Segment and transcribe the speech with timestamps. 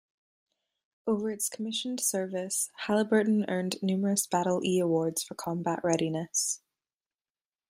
[1.05, 6.59] Over its commissioned service, "Halyburton" earned numerous Battle 'E' awards for combat readiness.